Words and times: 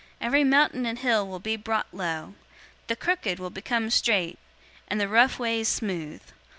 Every 0.19 0.43
mountain 0.43 0.87
and 0.87 0.97
hill 0.97 1.27
will 1.27 1.37
be 1.37 1.55
brought 1.55 1.93
low. 1.93 2.33
The 2.87 2.95
crooked 2.95 3.37
will 3.37 3.51
become 3.51 3.91
straight, 3.91 4.39
and 4.87 4.99
the 4.99 5.07
rough 5.07 5.37
ways 5.37 5.67
smooth. 5.67 6.23